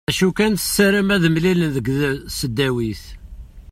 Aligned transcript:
D 0.07 0.09
acu 0.09 0.27
kan 0.37 0.53
tessaram 0.57 1.09
ad 1.15 1.23
mlilen 1.33 1.71
deg 1.75 1.87
tesdawit. 2.27 3.03